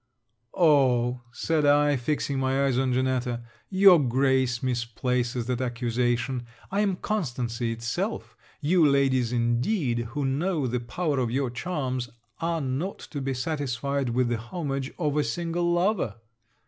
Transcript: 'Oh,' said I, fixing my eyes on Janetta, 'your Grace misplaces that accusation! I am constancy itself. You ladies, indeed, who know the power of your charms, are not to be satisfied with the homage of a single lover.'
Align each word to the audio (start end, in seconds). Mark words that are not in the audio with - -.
'Oh,' 0.55 1.21
said 1.31 1.63
I, 1.63 1.95
fixing 1.95 2.39
my 2.39 2.65
eyes 2.65 2.79
on 2.79 2.91
Janetta, 2.91 3.43
'your 3.69 3.99
Grace 3.99 4.63
misplaces 4.63 5.45
that 5.45 5.61
accusation! 5.61 6.47
I 6.71 6.79
am 6.79 6.95
constancy 6.95 7.71
itself. 7.71 8.35
You 8.61 8.83
ladies, 8.83 9.31
indeed, 9.31 9.99
who 10.17 10.25
know 10.25 10.65
the 10.65 10.79
power 10.79 11.19
of 11.19 11.29
your 11.29 11.51
charms, 11.51 12.09
are 12.39 12.61
not 12.61 12.97
to 13.11 13.21
be 13.21 13.35
satisfied 13.35 14.09
with 14.09 14.29
the 14.29 14.37
homage 14.37 14.91
of 14.97 15.17
a 15.17 15.23
single 15.23 15.71
lover.' 15.71 16.15